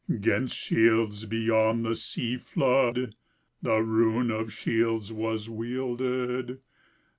[0.19, 3.13] 'Gainst shields beyond the sea flood
[3.61, 6.57] The ruin of shields was wielded.